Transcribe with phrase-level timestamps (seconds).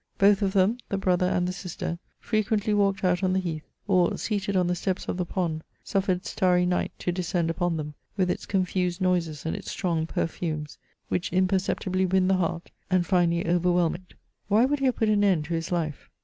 [0.17, 4.17] Both of them— the brother and the sister— frequently walked out on the heath, or,
[4.17, 8.31] seated on the steps of the pond, suffered starry night to descend upon them, with
[8.31, 10.79] its conAised noises and its strong perfumes,
[11.09, 14.15] which imperceptibly win the heart, and finally overwhehn it.
[14.47, 16.09] Why would he have put an end to his life?